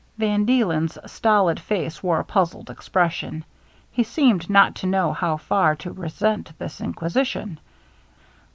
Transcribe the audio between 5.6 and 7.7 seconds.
to resent this inquisition.